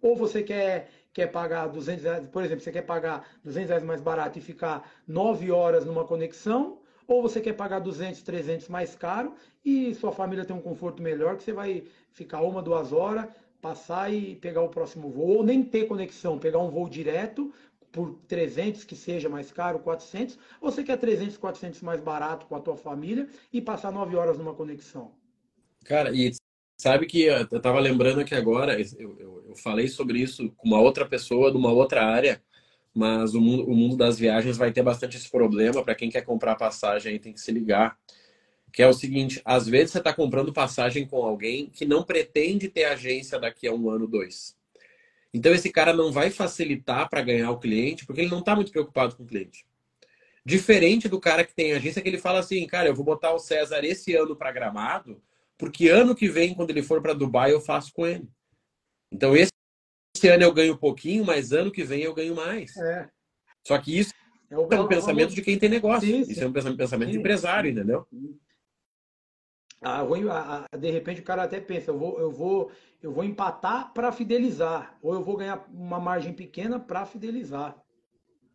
[0.00, 4.00] Ou você quer, quer pagar 200 reais, por exemplo, você quer pagar 200 reais mais
[4.00, 6.78] barato e ficar 9 horas numa conexão?
[7.06, 11.36] Ou você quer pagar 200, 300 mais caro e sua família tem um conforto melhor
[11.36, 13.28] que você vai ficar uma, duas horas,
[13.60, 17.52] passar e pegar o próximo voo, ou nem ter conexão, pegar um voo direto
[17.92, 22.56] por 300 que seja mais caro, 400, ou você quer 300, 400 mais barato com
[22.56, 25.12] a tua família e passar 9 horas numa conexão?
[25.84, 26.32] Cara, e
[26.80, 30.80] sabe que eu tava lembrando aqui agora, eu, eu, eu falei sobre isso com uma
[30.80, 32.42] outra pessoa de uma outra área,
[32.94, 35.84] mas o mundo, o mundo das viagens vai ter bastante esse problema.
[35.84, 37.96] Para quem quer comprar passagem aí tem que se ligar.
[38.72, 42.68] Que é o seguinte: às vezes você está comprando passagem com alguém que não pretende
[42.68, 44.57] ter agência daqui a um ano, dois.
[45.38, 48.72] Então esse cara não vai facilitar para ganhar o cliente, porque ele não está muito
[48.72, 49.64] preocupado com o cliente.
[50.44, 53.38] Diferente do cara que tem agência que ele fala assim, cara, eu vou botar o
[53.38, 55.22] César esse ano para Gramado,
[55.56, 58.28] porque ano que vem, quando ele for para Dubai, eu faço com ele.
[59.12, 59.52] Então esse,
[60.16, 62.76] esse, ano eu ganho um pouquinho, mas ano que vem eu ganho mais.
[62.76, 63.08] É.
[63.64, 64.12] Só que isso
[64.50, 66.08] é, é um pensamento de quem tem negócio.
[66.08, 68.04] Isso é um pensamento de empresário, entendeu?
[69.80, 70.04] Ah,
[70.76, 72.70] de repente o cara até pensa, eu vou, eu vou,
[73.02, 77.76] eu vou empatar para fidelizar, ou eu vou ganhar uma margem pequena para fidelizar.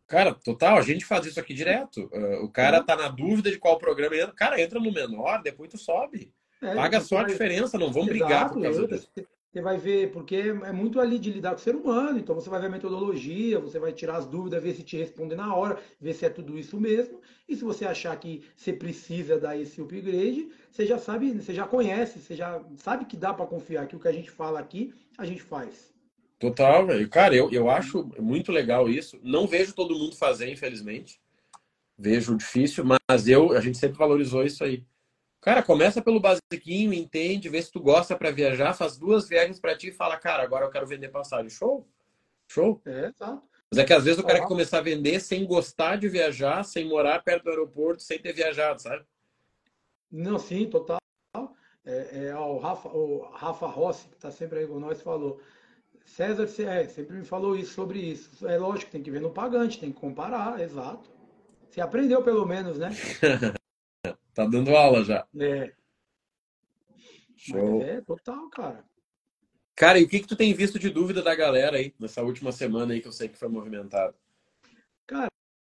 [0.06, 2.10] Cara, total, a gente faz isso aqui direto.
[2.12, 4.34] Uh, o cara tá na dúvida de qual programa entra.
[4.34, 6.30] Cara, entra no menor, depois tu sobe.
[6.62, 9.10] É, Paga só a diferença, não vão brigar por causa disso.
[9.54, 12.50] Você vai ver, porque é muito ali de lidar com o ser humano, então você
[12.50, 15.78] vai ver a metodologia, você vai tirar as dúvidas, ver se te responde na hora,
[16.00, 17.20] ver se é tudo isso mesmo.
[17.48, 21.68] E se você achar que você precisa dar esse upgrade, você já sabe, você já
[21.68, 24.92] conhece, você já sabe que dá para confiar que o que a gente fala aqui,
[25.16, 25.94] a gente faz.
[26.36, 27.08] Total, velho.
[27.08, 29.20] Cara, eu, eu acho muito legal isso.
[29.22, 31.20] Não vejo todo mundo fazer, infelizmente.
[31.96, 34.84] Vejo difícil, mas eu, a gente sempre valorizou isso aí.
[35.44, 39.76] Cara, começa pelo basiquinho, entende, vê se tu gosta para viajar, faz duas viagens para
[39.76, 41.50] ti e fala, cara, agora eu quero vender passagem.
[41.50, 41.86] Show?
[42.48, 42.80] Show?
[42.86, 43.42] É, tá.
[43.70, 46.64] Mas é que às vezes o cara quer começar a vender sem gostar de viajar,
[46.64, 49.04] sem morar perto do aeroporto, sem ter viajado, sabe?
[50.10, 50.98] Não, sim, total.
[51.84, 55.42] É, é, o, Rafa, o Rafa Rossi, que está sempre aí com nós, falou.
[56.06, 58.48] César é, sempre me falou isso sobre isso.
[58.48, 61.10] É lógico, tem que ver no pagante, tem que comparar, exato.
[61.68, 62.88] Você aprendeu pelo menos, né?
[64.34, 65.26] Tá dando aula já.
[65.38, 65.72] É.
[67.36, 67.82] Show.
[67.82, 68.84] É, total, cara.
[69.76, 72.52] Cara, e o que, que tu tem visto de dúvida da galera aí, nessa última
[72.52, 74.14] semana aí que eu sei que foi movimentado?
[75.06, 75.28] Cara,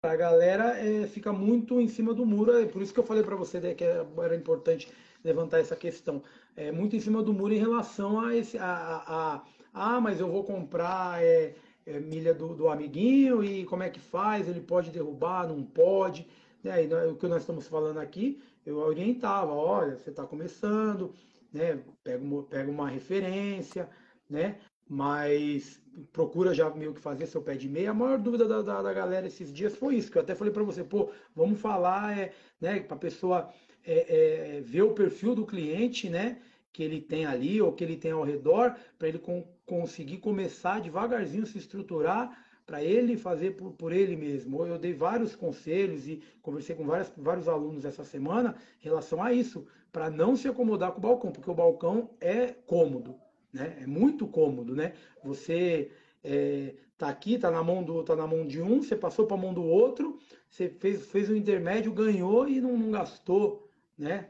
[0.03, 3.23] a galera é, fica muito em cima do muro, é por isso que eu falei
[3.23, 4.91] para você né, que era importante
[5.23, 6.21] levantar essa questão.
[6.55, 8.57] É muito em cima do muro em relação a esse.
[8.57, 13.65] A, a, a ah, mas eu vou comprar é, é, milha do, do amiguinho e
[13.65, 14.47] como é que faz?
[14.47, 16.27] Ele pode derrubar, não pode.
[16.65, 16.85] Né?
[16.85, 21.13] E o que nós estamos falando aqui, eu orientava, olha, você está começando,
[21.53, 21.79] né?
[22.03, 23.87] pega, uma, pega uma referência,
[24.27, 24.57] né?
[24.89, 25.79] mas
[26.11, 27.91] procura já meio que fazer seu pé de meia.
[27.91, 30.51] A maior dúvida da, da, da galera esses dias foi isso, que eu até falei
[30.51, 33.53] para você, pô, vamos falar, é, né, para a pessoa
[33.85, 36.41] é, é, ver o perfil do cliente, né?
[36.73, 40.81] Que ele tem ali ou que ele tem ao redor, para ele com, conseguir começar
[40.81, 44.65] devagarzinho se estruturar para ele fazer por, por, ele mesmo.
[44.65, 49.31] Eu dei vários conselhos e conversei com várias, vários alunos essa semana em relação a
[49.31, 53.15] isso, para não se acomodar com o balcão, porque o balcão é cômodo,
[53.53, 53.77] né?
[53.81, 54.93] É muito cômodo, né?
[55.23, 55.91] Você
[56.23, 59.37] é, tá aqui, tá na mão do, tá na mão de um, você passou para
[59.37, 60.17] a mão do outro,
[60.49, 64.29] você fez, fez o intermédio, ganhou e não, não gastou, né?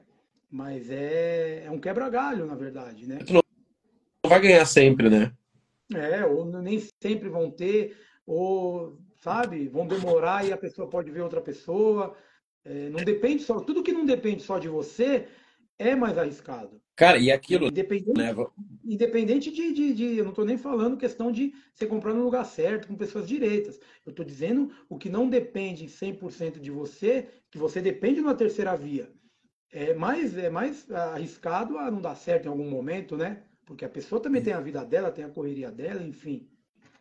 [0.49, 3.19] Mas é, é um quebra-galho, na verdade, né?
[3.29, 3.41] Não
[4.29, 5.31] vai ganhar sempre, né?
[5.93, 11.21] É, ou nem sempre vão ter, ou, sabe, vão demorar e a pessoa pode ver
[11.21, 12.15] outra pessoa.
[12.63, 15.27] É, não depende só, tudo que não depende só de você
[15.77, 16.81] é mais arriscado.
[16.95, 17.67] Cara, e aquilo.
[17.67, 18.33] Independente, né?
[18.83, 22.45] independente de, de, de, Eu não estou nem falando questão de você comprar no lugar
[22.45, 23.79] certo, com pessoas direitas.
[24.05, 28.33] Eu estou dizendo o que não depende 100% de você, que você depende de uma
[28.33, 29.11] terceira via.
[29.71, 33.43] É mais, é mais arriscado a não dar certo em algum momento, né?
[33.65, 36.47] Porque a pessoa também tem a vida dela, tem a correria dela, enfim.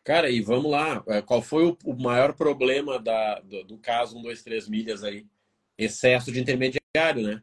[0.05, 1.03] Cara, e vamos lá.
[1.09, 5.03] É, qual foi o, o maior problema da, do, do caso 1, 2, 3 milhas
[5.03, 5.27] aí?
[5.79, 7.43] Excesso de intermediário, né?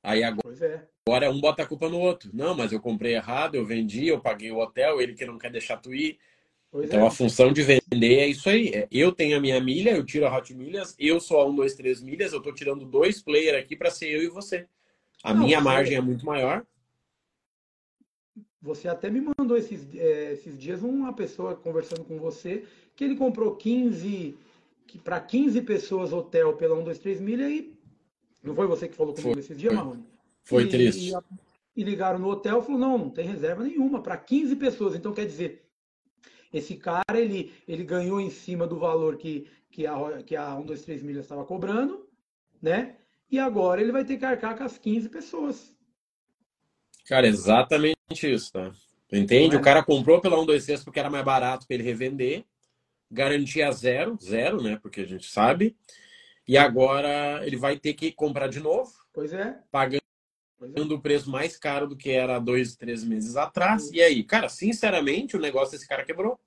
[0.00, 0.82] Aí agora, é.
[1.06, 2.30] agora um bota a culpa no outro.
[2.32, 5.50] Não, mas eu comprei errado, eu vendi, eu paguei o hotel, ele que não quer
[5.50, 6.18] deixar tu ir.
[6.70, 7.06] Pois então é.
[7.06, 8.68] a função de vender é isso aí.
[8.68, 11.54] É, eu tenho a minha milha, eu tiro a Hot Milhas, eu sou a 1,
[11.54, 14.66] 2, 3 milhas, eu tô tirando dois players aqui para ser eu e você.
[15.22, 16.64] A não, minha margem é muito maior.
[18.62, 23.16] Você até me mandou esses, é, esses dias uma pessoa conversando com você que ele
[23.16, 24.36] comprou 15
[25.02, 27.72] para 15 pessoas hotel pela 1, 2, 3 milha e
[28.42, 30.04] não foi você que falou comigo esses dias, Marrone?
[30.42, 31.12] Foi e, triste.
[31.12, 34.94] E, e, ligaram no hotel e falou, não, não tem reserva nenhuma, para 15 pessoas.
[34.94, 35.64] Então, quer dizer,
[36.52, 40.66] esse cara, ele, ele ganhou em cima do valor que, que, a, que a 1,
[40.66, 42.06] 2, 3 milhas estava cobrando,
[42.60, 42.96] né?
[43.30, 45.74] E agora ele vai ter que arcar com as 15 pessoas.
[47.06, 48.72] Cara, exatamente isso, tá?
[49.12, 49.56] Entende?
[49.56, 49.58] É?
[49.58, 52.44] O cara comprou pela 1, 2, 3 porque era mais barato para ele revender.
[53.10, 54.78] Garantia zero, zero, né?
[54.80, 55.76] Porque a gente sabe.
[56.48, 58.90] E agora ele vai ter que comprar de novo.
[59.12, 59.58] Pois é.
[59.70, 60.00] Pagando
[60.58, 60.80] pois é.
[60.80, 63.90] o preço mais caro do que era dois, três meses atrás.
[63.92, 66.40] E aí, cara, sinceramente, o negócio desse cara quebrou.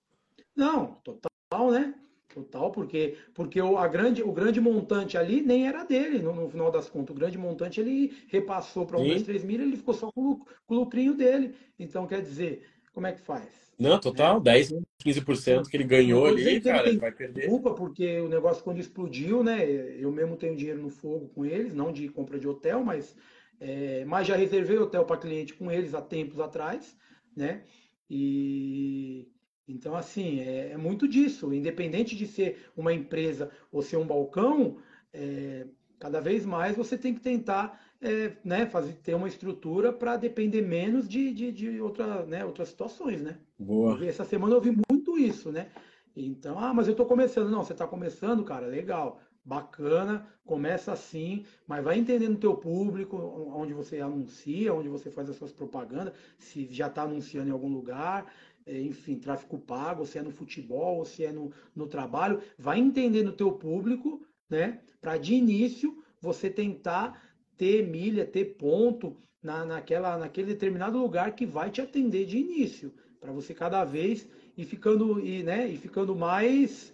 [0.55, 1.93] Não, total, né?
[2.35, 6.49] Total, porque, porque o, a grande, o grande montante ali nem era dele, no, no
[6.49, 7.15] final das contas.
[7.15, 10.75] O grande montante ele repassou para um, dois, três mil, ele ficou só com, com
[10.75, 11.55] o lucrinho dele.
[11.79, 13.71] Então, quer dizer, como é que faz?
[13.79, 14.73] Não, total, 10,
[15.05, 17.43] 15% que ele ganhou ali, cara, ele vai perder.
[17.43, 19.65] Desculpa, porque o negócio quando explodiu, né?
[19.97, 23.15] Eu mesmo tenho dinheiro no fogo com eles, não de compra de hotel, mas,
[23.61, 26.97] é, mas já reservei hotel para cliente com eles há tempos atrás,
[27.33, 27.63] né?
[28.09, 29.29] E
[29.67, 31.53] então, assim, é, é muito disso.
[31.53, 34.77] Independente de ser uma empresa ou ser um balcão,
[35.13, 35.65] é,
[35.99, 40.61] cada vez mais você tem que tentar é, né, fazer, ter uma estrutura para depender
[40.61, 43.37] menos de, de, de outra, né, outras situações, né?
[43.57, 44.05] Boa.
[44.05, 45.69] Essa semana eu vi muito isso, né?
[46.15, 47.49] Então, ah, mas eu estou começando.
[47.49, 53.17] Não, você está começando, cara, legal, bacana, começa assim, mas vai entendendo o teu público,
[53.53, 57.69] onde você anuncia, onde você faz as suas propagandas, se já está anunciando em algum
[57.69, 58.31] lugar,
[58.67, 63.35] enfim, tráfico pago, se é no futebol, se é no, no trabalho, vai entendendo o
[63.35, 64.81] teu público, né?
[64.99, 67.21] Para de início você tentar
[67.55, 72.91] ter milha, ter ponto na, naquela, naquele determinado lugar que vai te atender de início,
[73.19, 76.93] para você cada vez ir ficando e, né, e ficando mais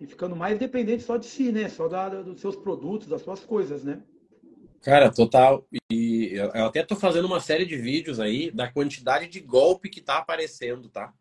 [0.00, 1.68] e ficando mais dependente só de si, né?
[1.68, 4.00] Só da, dos seus produtos, das suas coisas, né?
[4.82, 5.66] Cara, total.
[5.90, 10.00] E eu até tô fazendo uma série de vídeos aí da quantidade de golpe que
[10.00, 11.12] tá aparecendo, tá?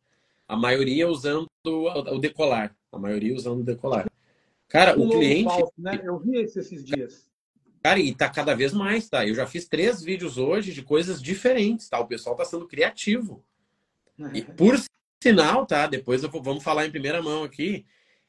[0.47, 2.75] A maioria usando o decolar.
[2.91, 4.09] A maioria usando o decolar.
[4.67, 5.45] Cara, o, cliente.
[5.45, 5.99] Falso, né?
[6.03, 7.27] Eu vi isso esses dias.
[7.81, 9.25] Cara, e tá cada vez mais, tá?
[9.25, 11.99] Eu já fiz três vídeos hoje de coisas diferentes, tá?
[11.99, 13.43] O pessoal tá sendo criativo.
[14.33, 14.75] E por
[15.21, 15.87] sinal, tá?
[15.87, 17.85] Depois vou, vamos falar em primeira mão aqui.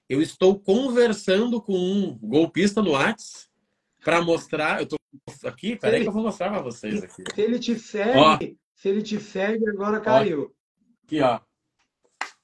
[0.08, 3.47] Eu estou conversando com um golpista no Whats
[4.04, 4.80] para mostrar.
[4.80, 4.96] Eu tô
[5.46, 7.24] aqui, peraí que eu vou mostrar para vocês aqui.
[7.34, 8.38] Se ele te segue, ó,
[8.74, 10.42] se ele te segue, agora caiu.
[10.42, 11.40] Ó, aqui, ó.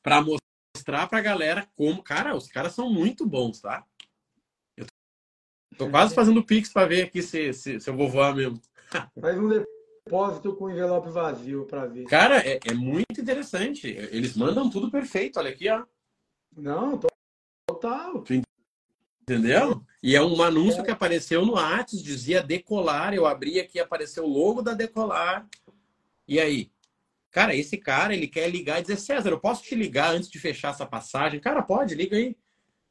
[0.03, 2.03] Para mostrar pra galera como.
[2.03, 3.85] Cara, os caras são muito bons, tá?
[5.77, 8.61] Tô quase fazendo pix para ver aqui se, se, se, eu vou voar mesmo.
[9.21, 12.05] Faz um depósito com envelope vazio para ver.
[12.05, 13.89] Cara, é, é, muito interessante.
[13.89, 15.39] Eles mandam tudo perfeito.
[15.39, 15.85] Olha aqui, ó.
[16.57, 17.01] Não,
[17.67, 18.23] total.
[19.25, 19.83] Entendeu?
[20.03, 20.85] E é um anúncio é.
[20.85, 23.15] que apareceu no Whats, dizia decolar.
[23.15, 25.49] Eu abri aqui, apareceu o logo da decolar.
[26.29, 26.71] E aí?
[27.31, 30.39] Cara, esse cara, ele quer ligar e dizer, César, eu posso te ligar antes de
[30.39, 31.41] fechar essa passagem?
[31.41, 32.37] Cara, pode, liga aí.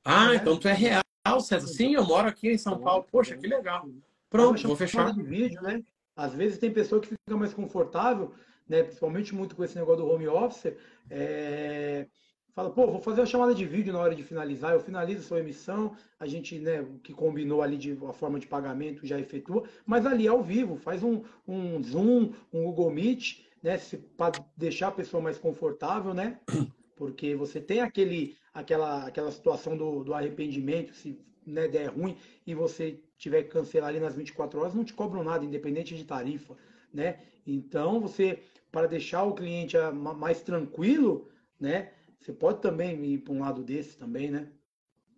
[0.03, 0.37] Ah, é.
[0.37, 1.03] então tu é real.
[1.39, 1.67] César?
[1.67, 3.05] Sim, eu moro aqui em São Paulo.
[3.09, 3.87] Poxa, que legal.
[4.29, 5.13] Pronto, vou fechar.
[5.13, 5.83] De vídeo, né?
[6.15, 8.33] Às vezes tem pessoa que fica mais confortável,
[8.67, 8.83] né?
[8.83, 10.73] principalmente muito com esse negócio do home office,
[11.09, 12.07] é...
[12.53, 15.23] fala, pô, vou fazer a chamada de vídeo na hora de finalizar, eu finalizo a
[15.23, 19.19] sua emissão, a gente, né, o que combinou ali de a forma de pagamento já
[19.19, 23.79] efetua, mas ali ao vivo, faz um, um Zoom, um Google Meet, né,
[24.15, 26.39] para deixar a pessoa mais confortável, né?
[26.95, 32.53] Porque você tem aquele, aquela, aquela situação do, do arrependimento, se né, der ruim e
[32.53, 36.55] você tiver que cancelar ali nas 24 horas, não te cobram nada, independente de tarifa,
[36.93, 37.19] né?
[37.47, 39.75] Então, você, para deixar o cliente
[40.15, 41.91] mais tranquilo, né?
[42.23, 44.47] Você pode também ir para um lado desse também, né?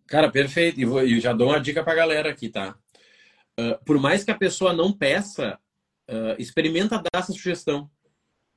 [0.07, 0.81] Cara, perfeito.
[0.81, 2.75] E vou, eu já dou uma dica para a galera aqui, tá?
[3.59, 5.59] Uh, por mais que a pessoa não peça,
[6.09, 7.91] uh, experimenta dar essa sugestão.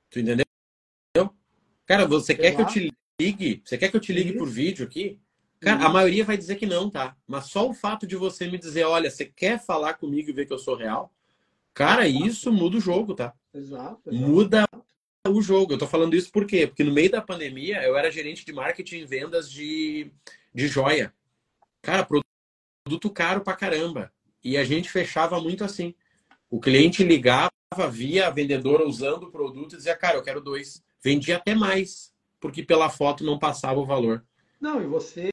[0.08, 0.46] Tu entendeu?
[1.84, 3.62] Cara, você quer que eu te ligue?
[3.62, 5.20] Você quer que eu te ligue por vídeo aqui?
[5.60, 7.14] Cara, a maioria vai dizer que não, tá?
[7.26, 10.46] Mas só o fato de você me dizer, olha, você quer falar comigo e ver
[10.46, 11.12] que eu sou real?
[11.74, 13.34] Cara, isso muda o jogo, tá?
[13.52, 14.08] Exato.
[14.08, 14.14] exato.
[14.14, 14.64] Muda
[15.26, 15.72] o jogo.
[15.72, 16.66] Eu tô falando isso por quê?
[16.66, 20.10] Porque no meio da pandemia eu era gerente de marketing e vendas de,
[20.54, 21.12] de joia.
[21.82, 24.12] Cara, produto caro pra caramba.
[24.42, 25.94] E a gente fechava muito assim.
[26.50, 27.50] O cliente ligava,
[27.90, 30.82] via a vendedora usando o produto e dizia, cara, eu quero dois.
[31.02, 34.24] Vendia até mais, porque pela foto não passava o valor.
[34.60, 35.30] Não, e você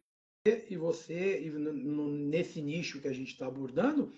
[0.70, 4.14] e você, e nesse nicho que a gente está abordando,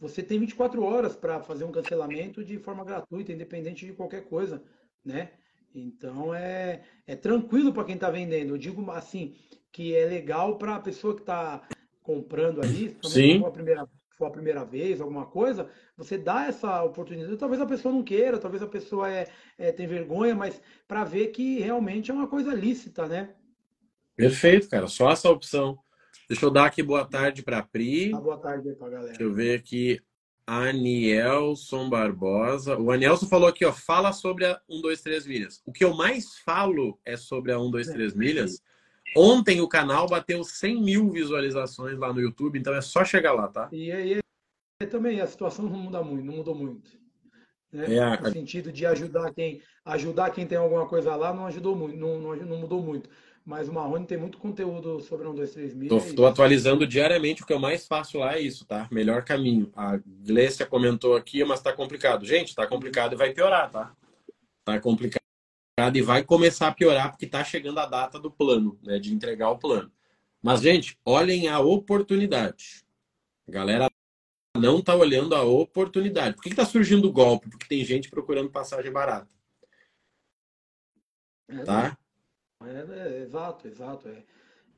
[0.00, 4.60] você tem 24 horas para fazer um cancelamento de forma gratuita, independente de qualquer coisa,
[5.04, 5.30] né?
[5.74, 8.54] Então é, é tranquilo para quem está vendendo.
[8.54, 9.34] Eu digo assim
[9.70, 11.66] que é legal para a pessoa que está
[12.02, 16.82] comprando ali, se for a primeira for a primeira vez, alguma coisa, você dá essa
[16.82, 17.36] oportunidade.
[17.36, 21.28] Talvez a pessoa não queira, talvez a pessoa é, é tem vergonha, mas para ver
[21.28, 23.32] que realmente é uma coisa lícita, né?
[24.16, 24.88] Perfeito, cara.
[24.88, 25.78] Só essa opção.
[26.28, 28.12] Deixa eu dar aqui boa tarde para a Pri.
[28.12, 29.08] Ah, boa tarde para galera.
[29.10, 30.00] Deixa eu ver aqui.
[30.48, 32.78] Anielson Barbosa.
[32.78, 35.62] O Anielson falou aqui, ó, fala sobre a 1, 2, 3 milhas.
[35.66, 38.62] O que eu mais falo é sobre a 1, 2, 3 milhas.
[39.14, 43.48] Ontem o canal bateu 100 mil visualizações lá no YouTube, então é só chegar lá,
[43.48, 43.68] tá?
[43.70, 44.20] E aí
[44.90, 46.98] também a situação não muda muito, não mudou muito.
[47.70, 47.96] Né?
[47.96, 51.94] É, no sentido de ajudar quem ajudar quem tem alguma coisa lá, não ajudou muito,
[51.98, 53.10] não, não, não mudou muito.
[53.48, 55.96] Mas o Marrone tem muito conteúdo sobre um, dois, três mil.
[55.96, 58.86] Estou atualizando diariamente, o que eu mais faço lá é isso, tá?
[58.92, 59.72] Melhor caminho.
[59.74, 62.26] A Glécia comentou aqui, mas tá complicado.
[62.26, 63.96] Gente, tá complicado e vai piorar, tá?
[64.66, 65.22] Tá complicado
[65.94, 68.98] e vai começar a piorar porque tá chegando a data do plano, né?
[68.98, 69.90] De entregar o plano.
[70.42, 72.84] Mas, gente, olhem a oportunidade.
[73.48, 73.90] A galera
[74.58, 76.36] não tá olhando a oportunidade.
[76.36, 77.48] Por que, que tá surgindo o golpe?
[77.48, 79.34] Porque tem gente procurando passagem barata.
[81.48, 81.98] É, tá?
[82.64, 84.08] É, é, exato, exato.
[84.08, 84.24] É,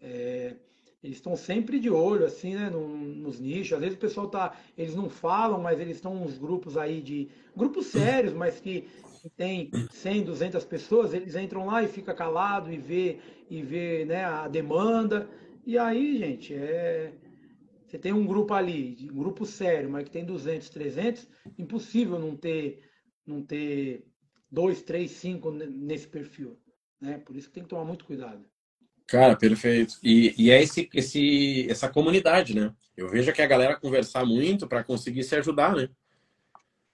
[0.03, 0.57] é,
[1.03, 3.73] eles estão sempre de olho, assim, né, no, nos nichos.
[3.73, 7.29] Às vezes o pessoal tá, eles não falam, mas eles estão uns grupos aí de
[7.57, 8.83] grupos sérios, mas que,
[9.23, 14.05] que tem 100, 200 pessoas, eles entram lá e fica calado e vê e vê,
[14.05, 15.29] né, a demanda.
[15.67, 17.15] E aí, gente, é
[17.87, 22.37] você tem um grupo ali, um grupo sério, mas que tem 200, 300, impossível não
[22.37, 22.89] ter
[23.27, 24.07] não ter
[24.51, 26.57] dois, três, cinco nesse perfil.
[27.01, 27.19] Né?
[27.19, 28.45] Por isso que tem que tomar muito cuidado.
[29.07, 29.99] Cara, perfeito.
[30.03, 32.73] E, e é esse, esse, essa comunidade, né?
[32.97, 35.89] Eu vejo que a galera conversar muito para conseguir se ajudar, né?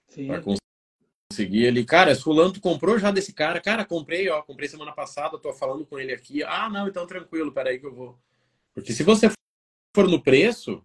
[0.09, 0.29] Sim.
[0.29, 1.85] Pra conseguir ele.
[1.85, 3.61] Cara, fulano, tu comprou já desse cara?
[3.61, 4.41] Cara, comprei, ó.
[4.41, 6.43] Comprei semana passada, tô falando com ele aqui.
[6.43, 8.19] Ah, não, então tranquilo, peraí que eu vou.
[8.73, 9.31] Porque se você
[9.95, 10.83] for no preço,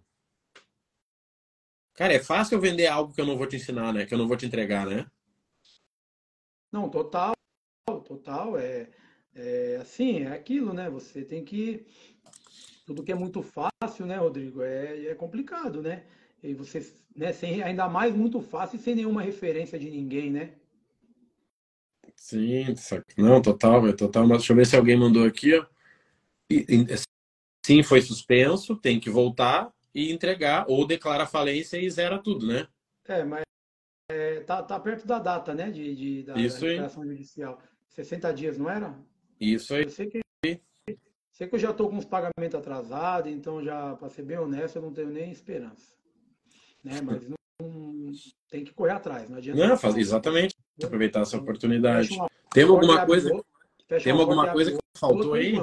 [1.94, 4.06] cara, é fácil eu vender algo que eu não vou te ensinar, né?
[4.06, 5.10] Que eu não vou te entregar, né?
[6.72, 7.34] Não, total,
[8.06, 8.58] total.
[8.58, 8.90] É,
[9.36, 10.90] é, assim, é aquilo, né?
[10.90, 11.86] Você tem que.
[12.86, 14.62] Tudo que é muito fácil, né, Rodrigo?
[14.62, 16.04] É, é complicado, né?
[16.44, 20.54] E você, né, sem, ainda mais muito fácil e sem nenhuma referência de ninguém, né?
[22.16, 22.66] Sim,
[23.18, 24.28] não, total, é total.
[24.28, 25.66] Mas deixa eu ver se alguém mandou aqui, ó.
[27.66, 32.68] Sim, foi suspenso, tem que voltar e entregar, ou declara falência e zera tudo, né?
[33.08, 33.44] É, mas
[34.10, 35.72] é, tá, tá perto da data, né?
[35.72, 37.62] De, de da, Isso da judicial.
[37.90, 38.98] 60 dias, não era?
[39.42, 39.84] Isso aí.
[39.86, 40.22] Eu sei que,
[41.32, 44.76] sei que eu já estou com os pagamentos atrasados, então já, para ser bem honesto,
[44.76, 45.96] eu não tenho nem esperança.
[46.84, 47.02] Né?
[47.02, 47.36] Mas não,
[48.48, 49.68] tem que correr atrás, não adianta.
[49.68, 50.56] Não, faz, exatamente.
[50.84, 52.14] Aproveitar essa oportunidade.
[52.14, 53.44] Uma, tem alguma coisa,
[54.04, 55.56] tem alguma coisa que faltou aí?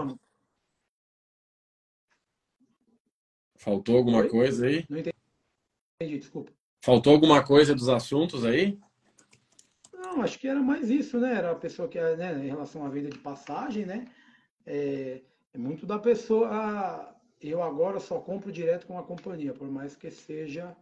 [3.57, 4.29] Faltou alguma Oi?
[4.29, 4.85] coisa aí?
[4.89, 6.53] Não entendi, desculpa.
[6.85, 8.79] Faltou alguma coisa dos assuntos aí?
[9.99, 11.35] Não, acho que era mais isso, né?
[11.35, 14.05] Era a pessoa que, né, em relação à venda de passagem, né?
[14.67, 15.23] É,
[15.55, 17.15] é muito da pessoa.
[17.41, 20.77] Eu agora só compro direto com a companhia, por mais que seja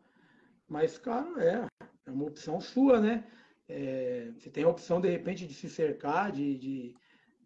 [0.68, 1.66] Mas, cara, é,
[2.06, 3.24] é uma opção sua, né?
[3.68, 6.94] É, você tem a opção, de repente, de se cercar de, de,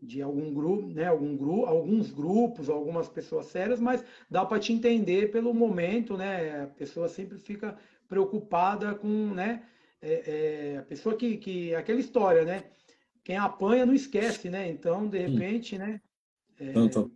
[0.02, 1.06] de algum grupo, né?
[1.06, 6.62] Algum grupo, alguns grupos, algumas pessoas sérias, mas dá para te entender pelo momento, né?
[6.64, 9.64] A pessoa sempre fica preocupada com, né?
[10.03, 11.74] É, é, a pessoa que, que.
[11.74, 12.64] Aquela história, né?
[13.22, 14.68] Quem apanha não esquece, né?
[14.68, 16.01] Então, de repente, né?
[16.59, 17.11] É, então,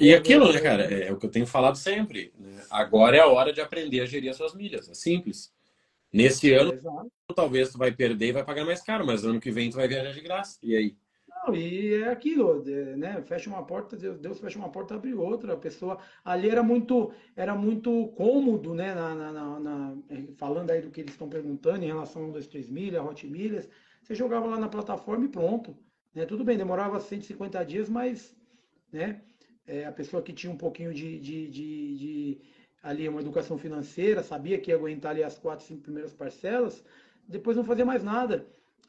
[0.00, 2.32] e aquilo, né, cara, é, é, o que eu tenho falado sempre.
[2.38, 2.62] Né?
[2.70, 4.88] Agora é a hora de aprender a gerir as suas milhas.
[4.88, 5.52] É simples.
[6.12, 7.12] Nesse ano, Exato.
[7.36, 9.86] talvez tu vai perder e vai pagar mais caro, mas ano que vem tu vai
[9.86, 10.58] viajar de graça.
[10.62, 10.96] E aí?
[11.46, 12.62] Não, e é aquilo,
[12.96, 13.22] né?
[13.22, 15.54] Fecha uma porta, Deus fecha uma porta, abre outra.
[15.54, 18.94] A pessoa ali era muito, era muito cômodo, né?
[18.94, 19.96] Na, na, na,
[20.36, 23.26] falando aí do que eles estão perguntando em relação a 1, 2, 3 milhas, hot
[23.26, 23.68] milhas,
[24.02, 25.76] você jogava lá na plataforma e pronto.
[26.14, 26.26] Né?
[26.26, 28.36] Tudo bem, demorava 150 dias, mas
[28.92, 29.22] né?
[29.66, 32.40] É, a pessoa que tinha um pouquinho de, de, de, de,
[32.82, 36.82] ali uma educação financeira, sabia que ia aguentar ali as quatro, cinco primeiras parcelas,
[37.26, 38.46] depois não fazia mais nada.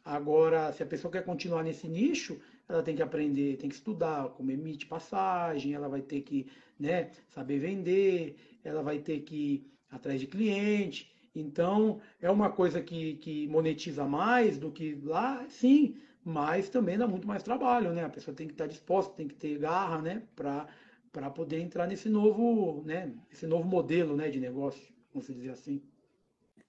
[0.09, 4.29] Agora, se a pessoa quer continuar nesse nicho, ela tem que aprender, tem que estudar
[4.29, 6.47] como emite passagem, ela vai ter que
[6.79, 11.13] né, saber vender, ela vai ter que ir atrás de cliente.
[11.35, 15.95] Então, é uma coisa que, que monetiza mais do que lá, sim,
[16.25, 18.03] mas também dá muito mais trabalho, né?
[18.03, 20.23] A pessoa tem que estar disposta, tem que ter garra, né?
[20.35, 23.13] Para poder entrar nesse novo, né?
[23.31, 24.27] Esse novo modelo, né?
[24.29, 25.83] De negócio, vamos dizer assim.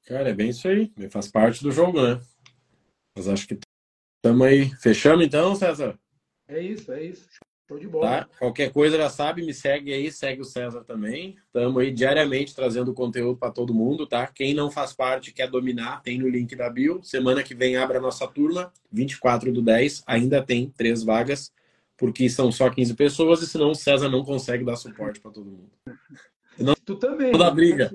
[0.07, 0.93] Cara, é bem isso aí.
[1.09, 2.21] Faz parte do jogo, né?
[3.21, 3.59] Mas acho que
[4.17, 4.71] estamos aí.
[4.77, 5.99] Fechamos então, César?
[6.49, 7.29] É isso, é isso.
[7.69, 8.25] Show de bola.
[8.25, 8.29] Tá?
[8.39, 11.37] Qualquer coisa já sabe, me segue aí, segue o César também.
[11.45, 14.27] Estamos aí diariamente trazendo conteúdo para todo mundo, tá?
[14.27, 17.03] Quem não faz parte, quer dominar, tem no link da bio.
[17.03, 21.53] Semana que vem abre a nossa turma, 24 do 10, ainda tem três vagas,
[21.99, 25.45] porque são só 15 pessoas, e senão o César não consegue dar suporte para todo
[25.45, 25.71] mundo.
[26.57, 27.33] Senão, tu também.
[27.33, 27.91] Toda briga.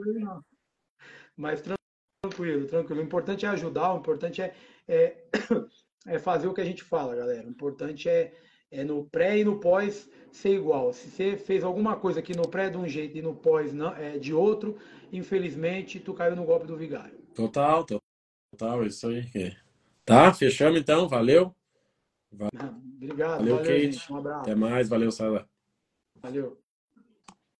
[1.36, 3.01] Mas tranquilo, tranquilo.
[3.01, 4.55] O importante é ajudar, o importante é,
[4.88, 5.18] é,
[6.08, 7.48] é fazer o que a gente fala, galera.
[7.48, 8.34] O importante é
[8.72, 10.92] é no pré e no pós ser igual.
[10.92, 13.96] Se você fez alguma coisa aqui no pré de um jeito e no pós não,
[13.96, 14.78] é de outro,
[15.12, 17.18] infelizmente tu caiu no golpe do vigário.
[17.34, 19.56] Total, total, isso aí.
[20.04, 21.56] Tá, fechamos então, valeu.
[22.32, 24.12] Obrigado, valeu, valeu Kate.
[24.12, 24.42] Um abraço.
[24.42, 25.48] Até mais, valeu, Sala.
[26.22, 26.64] Valeu.